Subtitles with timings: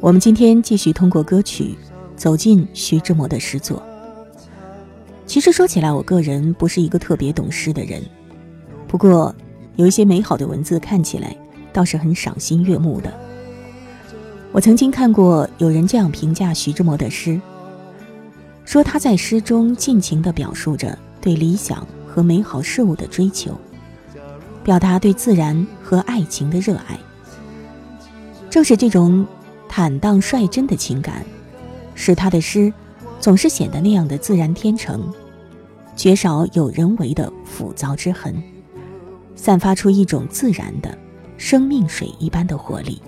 [0.00, 1.74] 我们今天继续通过歌曲
[2.16, 3.82] 走进徐志摩的诗作。
[5.26, 8.02] 其实说起来，我个人不是一个特别懂诗的人，
[8.86, 9.34] 不过
[9.76, 11.34] 有一些美好的文字看起来
[11.72, 13.12] 倒是很赏心悦目的。
[14.52, 17.40] 我曾经看过有人这样评价徐志摩的诗，
[18.64, 23.58] 说他在诗中尽情地表述着对理想和美好事物的追求，
[24.62, 26.98] 表达对自然和爱情的热爱。
[28.50, 29.26] 正是这种。
[29.76, 31.22] 坦荡率真的情感，
[31.94, 32.72] 使他的诗
[33.20, 35.12] 总是显得那样的自然天成，
[35.94, 38.42] 绝少有人为的浮躁之痕，
[39.34, 40.96] 散发出一种自然的
[41.36, 43.02] 生命水一般的活力，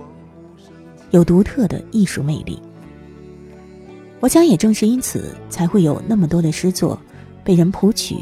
[1.11, 2.61] 有独特的艺术魅力。
[4.21, 7.01] 我想，也正是因此，才会有那么多的诗作
[7.43, 8.19] 被人谱曲、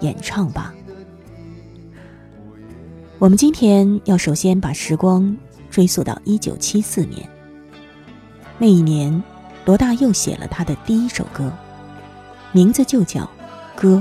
[0.00, 0.74] 演唱吧。
[3.18, 5.34] 我们今天要首先把时光
[5.70, 7.26] 追溯到一九七四年。
[8.58, 9.22] 那一年，
[9.66, 11.52] 罗大佑写了他的第一首歌，
[12.52, 13.20] 名字就叫
[13.74, 13.96] 《歌》。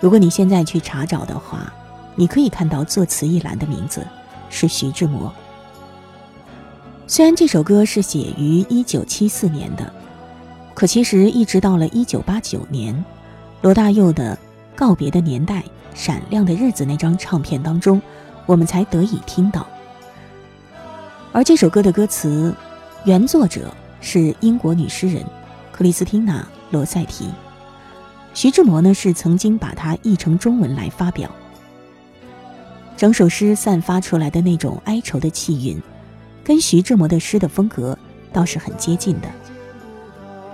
[0.00, 1.70] 如果你现在去查找的话，
[2.14, 4.06] 你可以看到作词一栏的名字
[4.48, 5.30] 是徐志摩。
[7.06, 9.92] 虽然这首歌是写于一九七四年的，
[10.72, 13.04] 可其实一直到了一九八九年，
[13.60, 14.34] 罗大佑的
[14.78, 15.56] 《告别的年代》
[15.94, 18.00] 《闪亮的日子》那张唱片当中，
[18.46, 19.66] 我们才得以听到。
[21.32, 22.54] 而这首歌的歌词。
[23.04, 23.70] 原作者
[24.00, 25.22] 是英国女诗人
[25.70, 27.28] 克里斯汀娜·罗塞提，
[28.32, 31.30] 徐志摩呢是曾经把它译成中文来发表。
[32.96, 35.82] 整首诗散发出来的那种哀愁的气韵，
[36.42, 37.98] 跟徐志摩的诗的风格
[38.32, 39.28] 倒是很接近的。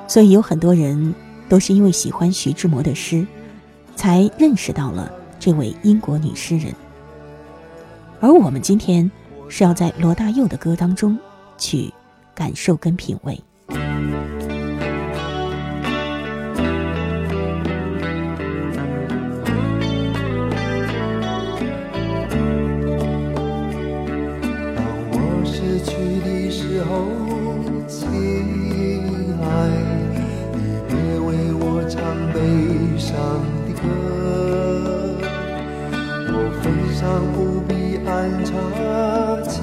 [0.08, 1.14] 所以有很多人
[1.48, 3.24] 都是因为喜欢徐志摩的诗，
[3.94, 5.08] 才认识到了
[5.38, 6.74] 这位英国女诗人。
[8.18, 9.08] 而我们今天
[9.48, 11.16] 是要在罗大佑的歌当中
[11.56, 11.94] 去。
[12.40, 13.38] 感受跟品味。
[13.68, 13.76] 当
[25.12, 25.92] 我失去
[26.24, 27.04] 的时候，
[27.86, 28.08] 亲
[29.42, 29.44] 爱，
[30.54, 30.58] 你
[30.88, 32.00] 别为我唱
[32.32, 32.40] 悲
[32.96, 33.12] 伤
[33.66, 33.84] 的歌。
[36.32, 36.64] 我飞
[36.94, 38.08] 上不必安
[38.42, 38.48] 插
[39.44, 39.60] 蔷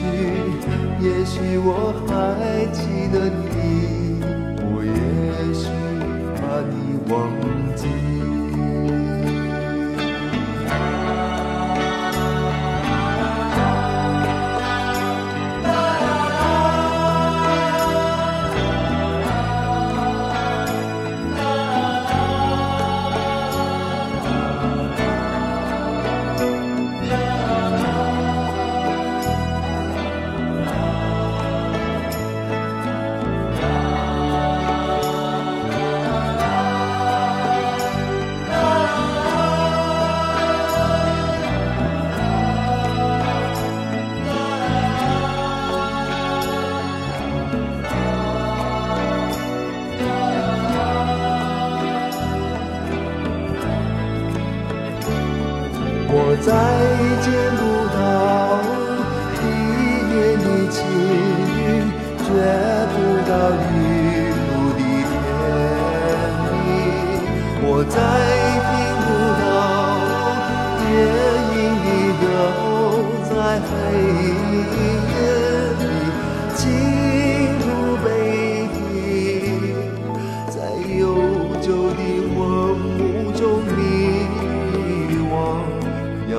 [1.01, 1.69] 也许我
[2.07, 2.12] 还
[2.73, 2.79] 记
[3.12, 3.53] 得你，
[4.61, 4.93] 我也
[5.55, 5.65] 许
[6.37, 6.73] 把你
[7.11, 7.53] 忘记。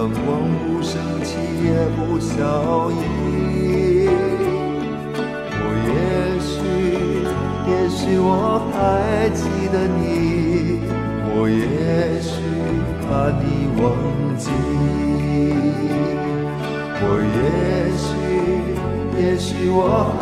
[0.06, 0.24] 阳光
[0.60, 2.94] 不升起也不消翳。
[5.58, 5.92] 我也
[6.46, 6.54] 许，
[7.66, 8.30] 也许我
[8.72, 8.78] 还
[9.34, 9.42] 记
[9.74, 10.78] 得你，
[11.34, 12.38] 我也许
[13.10, 13.44] 把你
[13.82, 13.84] 忘
[14.38, 14.46] 记，
[17.02, 17.04] 我
[17.34, 17.42] 也
[17.98, 18.06] 许，
[19.20, 19.82] 也许我
[20.20, 20.22] 还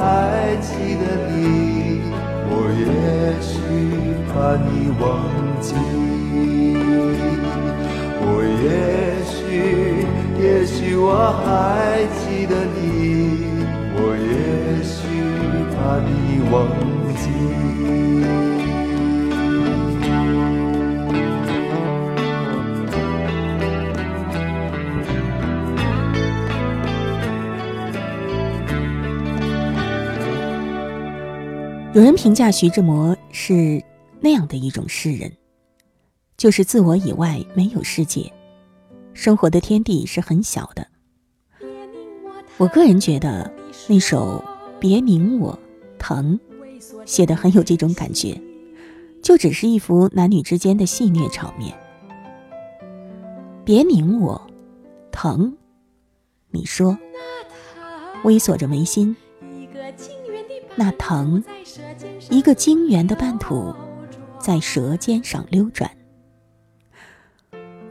[0.62, 1.36] 记得你，
[2.48, 2.88] 我也
[3.42, 3.52] 许
[4.30, 4.34] 把
[4.64, 4.72] 你
[5.02, 5.04] 忘
[5.60, 5.76] 记，
[8.26, 8.26] 我
[8.64, 8.66] 也
[9.26, 9.43] 许，
[10.40, 13.46] 也许我还记得你，
[13.96, 14.98] 我也许
[15.76, 16.54] 把你忘
[17.18, 17.24] 记。
[31.94, 33.80] 有人评价徐志摩是
[34.20, 35.32] 那样的一种诗人，
[36.36, 38.34] 就是自我以外没有世界，
[39.14, 40.88] 生活的天地是很小的。
[42.58, 43.52] 我个人觉得
[43.88, 44.44] 那首
[44.80, 45.58] 《别名我
[45.98, 46.40] 疼》
[47.06, 48.40] 写的很有这种感觉，
[49.22, 51.74] 就只是一幅男女之间的戏谑场面。
[53.66, 54.40] 别名我
[55.12, 55.56] 疼，
[56.52, 56.98] 你说
[58.24, 59.16] 微锁着眉心，
[60.76, 61.44] 那疼。
[62.30, 63.74] 一个晶圆的半土，
[64.40, 65.90] 在舌尖上溜转。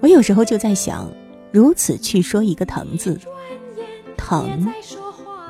[0.03, 1.09] 我有时候就在想，
[1.53, 3.17] 如此去说一个“疼”字，
[4.17, 4.67] 疼，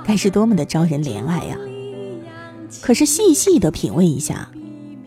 [0.05, 1.57] 该是多么的招人怜爱呀！
[2.83, 4.51] 可是细细的品味一下，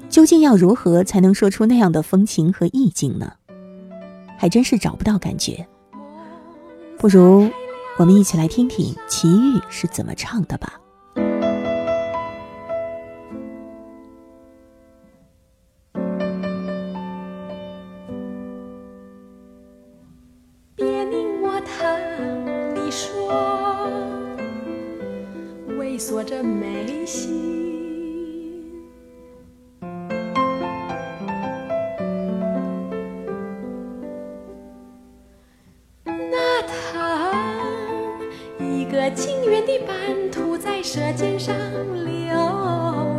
[0.10, 3.34] 究竟要如何才能说出那样的风情和意境呢？
[4.36, 5.68] 还真是找不到感觉。
[6.98, 7.48] 不如，
[7.98, 10.74] 我们一起来听听齐豫是怎么唱的吧。
[40.96, 41.54] 舌尖上
[42.06, 43.15] 流。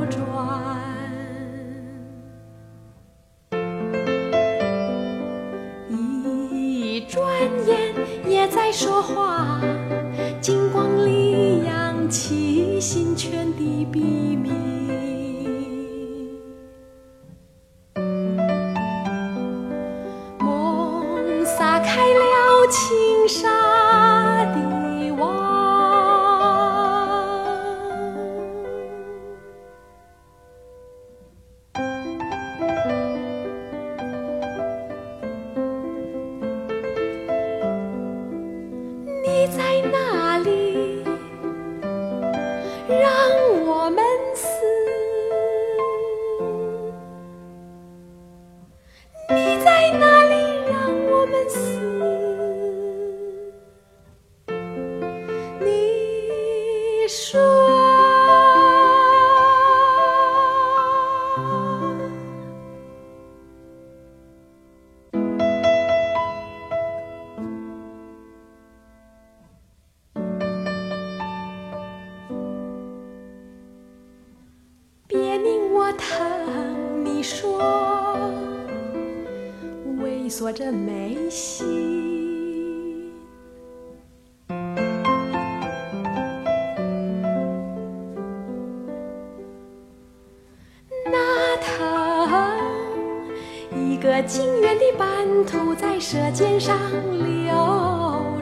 [94.06, 96.78] 个晶圆的斑图在舌尖上
[97.12, 97.52] 流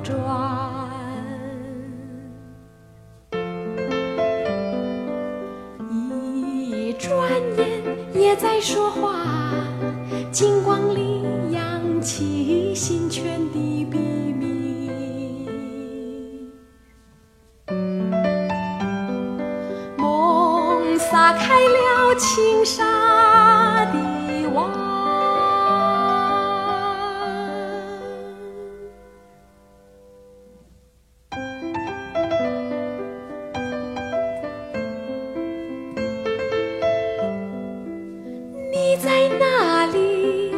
[0.02, 0.21] 转，
[5.90, 9.25] 一转眼也在说话，
[10.30, 11.64] 金光里扬。
[12.02, 13.59] 起心泉的
[38.97, 40.53] 你在哪里？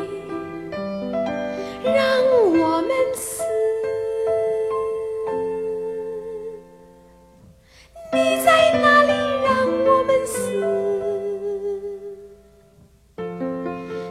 [1.83, 2.05] 让
[2.53, 3.43] 我们思。
[8.13, 9.13] 你在哪里？
[9.43, 10.53] 让我们思。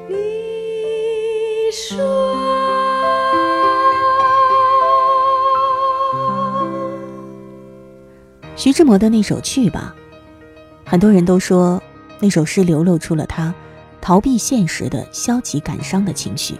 [0.09, 0.15] 你
[1.71, 1.93] 说，
[8.55, 9.93] 徐志摩的那首《去吧》，
[10.89, 11.79] 很多人都说
[12.19, 13.53] 那首诗流露出了他。
[14.05, 16.53] 逃避现实的消极感伤的情绪，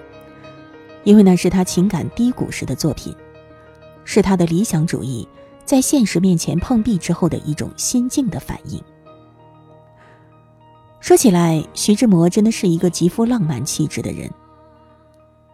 [1.03, 3.15] 因为那是他情感低谷时的作品，
[4.03, 5.27] 是他的理想主义
[5.63, 8.81] 在现实面前碰壁之后的一种心境的反应。
[10.99, 14.27] 说起来，徐志摩真的是一个极富浪漫气质的人。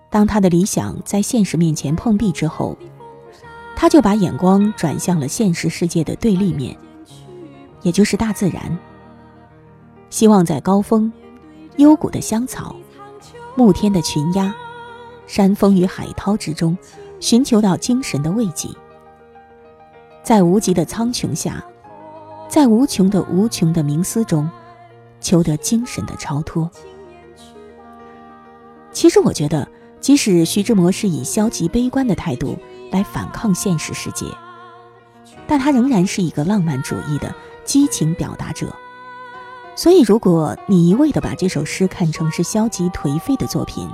[0.09, 2.77] 当他的理想在现实面前碰壁之后，
[3.75, 6.73] 他就把眼光转向了现实世界的对立面，
[7.81, 8.79] 也就是大自然。
[10.09, 11.11] 希望在高峰、
[11.77, 12.75] 幽谷的香草、
[13.55, 14.53] 暮天的群鸦、
[15.27, 16.77] 山峰与海涛之中，
[17.19, 18.69] 寻求到精神的慰藉。
[20.23, 21.63] 在无极的苍穹下，
[22.47, 24.49] 在无穷的无穷的冥思中，
[25.19, 26.69] 求得精神的超脱。
[28.91, 29.67] 其实，我觉得，
[29.99, 32.57] 即使徐志摩是以消极悲观的态度。
[32.91, 34.25] 来反抗现实世界，
[35.47, 38.67] 但他仍然是一个浪漫主义的激情表达者。
[39.75, 43.89] 所以，如果你一味的把这首诗看成是消极颓废的作品，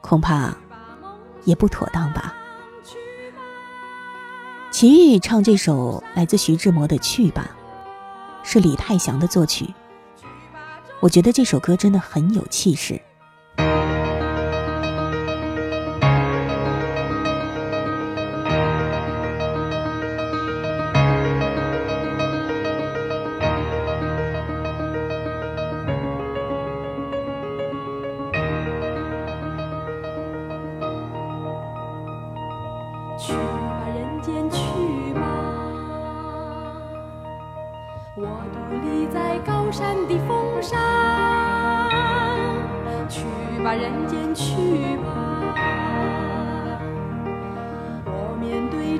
[0.00, 0.54] 恐怕
[1.44, 2.34] 也不妥当吧。
[4.70, 7.50] 齐豫唱这首来自徐志摩的《去吧》，
[8.48, 9.74] 是李泰祥的作曲。
[11.00, 13.00] 我觉得这首歌真的很有气势。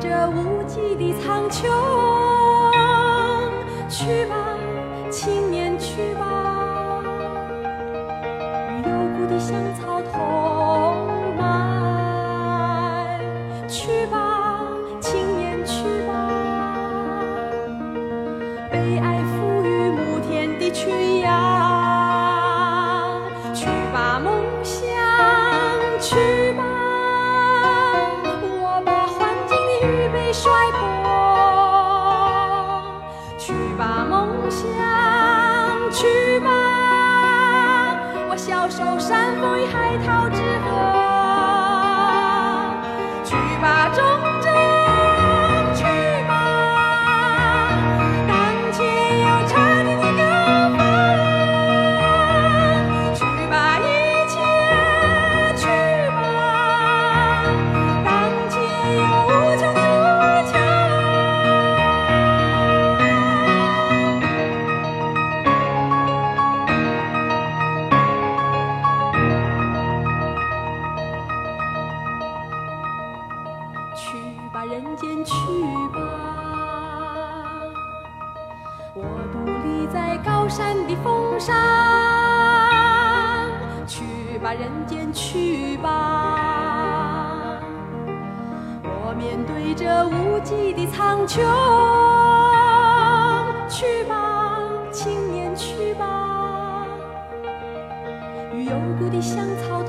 [0.03, 1.63] 这无际的苍穹。
[3.89, 4.35] 去吧
[5.13, 6.52] 青年去吧。
[91.13, 91.37] 苍穹
[93.69, 96.87] 去吧青年去吧。
[98.55, 99.82] 与永固的香草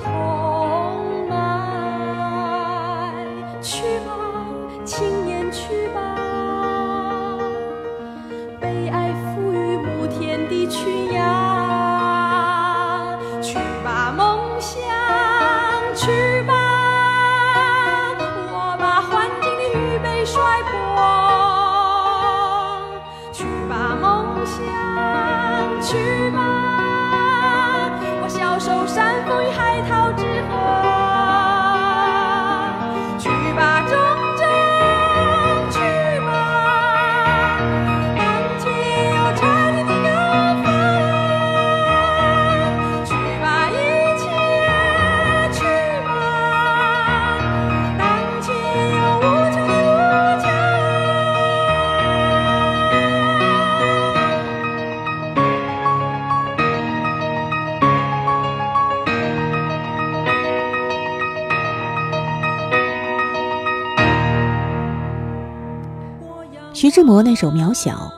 [67.04, 68.12] 摩那首《渺小》，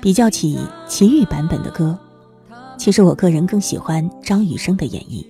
[0.00, 1.98] 比较起齐豫版本的歌，
[2.78, 5.26] 其实我个人更喜欢张雨生的演绎。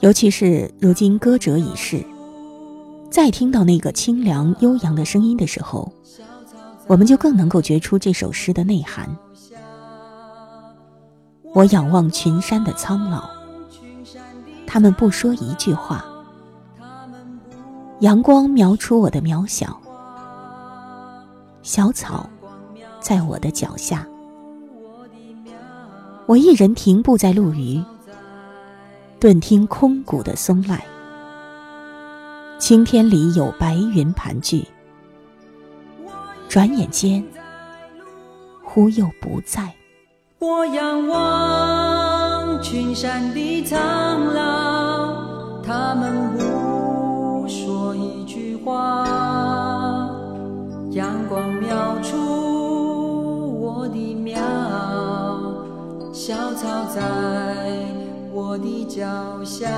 [0.00, 2.04] 尤其是如今歌者已逝，
[3.10, 5.90] 再听到那个清凉悠扬的声音的时候，
[6.86, 9.08] 我们就更能够觉出这首诗的内涵。
[11.54, 13.30] 我仰望群山的苍老，
[14.66, 16.04] 他们不说一句话。
[18.00, 19.80] 阳光描出我的渺小，
[21.64, 22.28] 小草
[23.00, 24.06] 在我的脚下。
[26.26, 27.82] 我一人停步在路隅，
[29.18, 30.78] 顿听空谷的松籁。
[32.58, 34.66] 青天里有白云盘踞，
[36.50, 37.24] 转眼间，
[38.62, 39.72] 忽又不在。
[40.40, 49.06] 我仰望群山的苍老，他们不说一句话，
[56.64, 57.02] 草在
[58.32, 59.04] 我的脚
[59.44, 59.68] 下。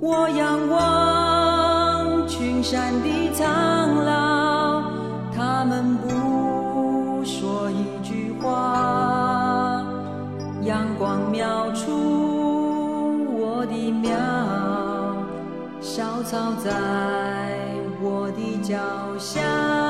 [0.00, 4.82] 我仰望群山的苍老，
[5.36, 9.84] 他们不说一句话，
[10.62, 11.90] 阳光描出
[13.36, 14.16] 我的渺，
[15.82, 16.70] 小草在
[18.00, 18.78] 我的脚
[19.18, 19.81] 下。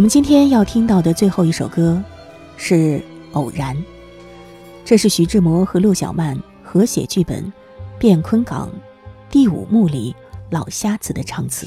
[0.00, 2.02] 我们今天要听到的最后一首歌
[2.56, 2.74] 是
[3.32, 3.76] 《偶然》，
[4.82, 7.44] 这是徐志摩和陆小曼合写剧本
[8.00, 8.70] 《卞昆港
[9.28, 10.16] 第五幕》里
[10.48, 11.66] 老瞎子的唱词。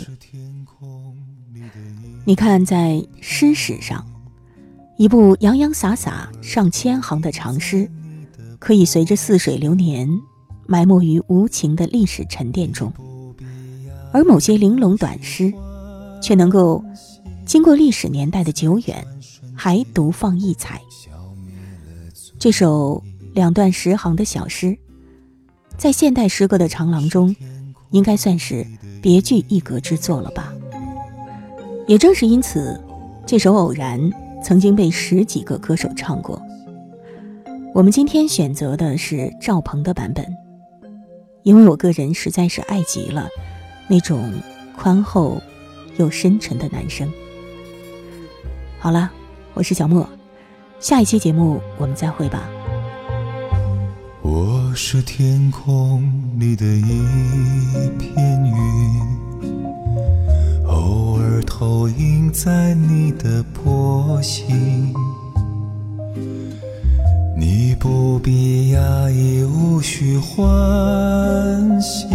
[2.26, 4.04] 你看，在诗史上，
[4.98, 7.88] 一部洋洋洒洒上千行的长诗，
[8.58, 10.10] 可以随着似水流年，
[10.66, 12.92] 埋没于无情的历史沉淀中。
[14.12, 15.54] 而某些玲珑短诗，
[16.20, 16.84] 却能够
[17.46, 19.06] 经过历史年代的久远，
[19.56, 20.82] 还独放异彩。
[22.40, 23.04] 这首
[23.34, 24.78] 两段十行的小诗，
[25.78, 27.36] 在现代诗歌的长廊中，
[27.92, 28.66] 应该算是
[29.02, 30.54] 别具一格之作了吧。
[31.86, 32.80] 也正是因此，
[33.26, 34.00] 这首《偶然》
[34.42, 36.42] 曾经被十几个歌手唱过。
[37.74, 40.26] 我们今天选择的是赵鹏的版本，
[41.44, 43.28] 因为我个人实在是爱极了
[43.88, 44.32] 那种
[44.78, 45.42] 宽厚
[45.98, 47.12] 又深沉的男声。
[48.84, 49.10] 好了，
[49.54, 50.06] 我是小莫，
[50.82, 52.44] 下一期节目我们再会吧。
[54.22, 56.04] 我是天空
[56.38, 59.54] 里的一片云，
[60.68, 64.94] 偶尔投影在你的波心。
[67.38, 72.10] 你不必压抑，无需欢欣，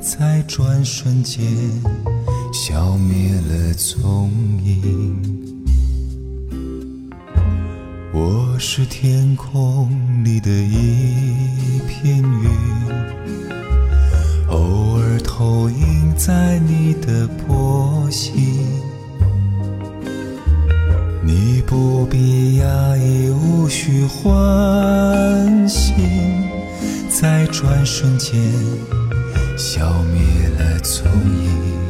[0.00, 1.44] 在转瞬间
[2.50, 4.30] 消灭了踪
[4.64, 5.38] 影。
[8.22, 9.88] 我是天空
[10.22, 12.50] 里的一片云，
[14.48, 18.58] 偶尔投影在你的波心。
[21.24, 25.94] 你不必压抑，无需欢欣，
[27.08, 28.38] 在转瞬间
[29.56, 31.89] 消灭了踪影。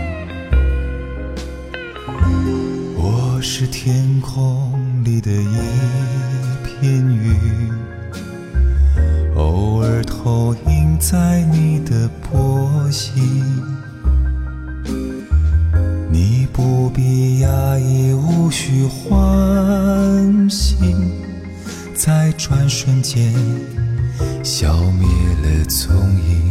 [3.63, 5.55] 是天空里的一
[6.65, 7.69] 片云，
[9.35, 13.21] 偶尔投影在你的波心。
[16.09, 21.11] 你不必压抑，无需欢欣，
[21.93, 23.31] 在转瞬间
[24.43, 25.07] 消灭
[25.43, 25.95] 了踪
[26.27, 26.50] 影。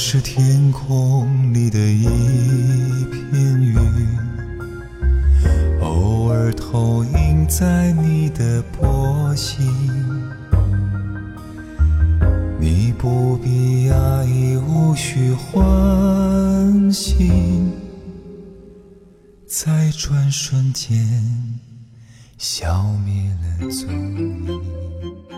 [0.00, 2.04] 是天空里的一
[3.10, 3.76] 片云，
[5.80, 9.66] 偶尔投影在你的波心。
[12.60, 17.72] 你不必压抑，无需欢欣，
[19.48, 20.96] 在转瞬间
[22.38, 25.37] 消灭了踪影。